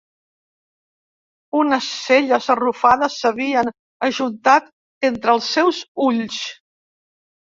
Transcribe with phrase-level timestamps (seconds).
[1.57, 3.69] Unes celles arrufades s'havien
[4.07, 4.71] ajuntat
[5.11, 6.41] entre els seus ulls.